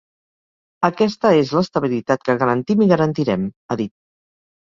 [0.87, 3.93] Aquesta és l’estabilitat que garantim i garantirem, ha dit.